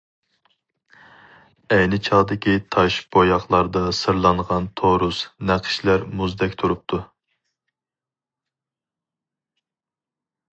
[1.75, 5.19] ئەينى چاغدىكى تاش بوياقلاردا سىرلانغان تورۇس،
[5.51, 7.01] نەقىشلەر مۇزدەك تۇرۇپتۇ.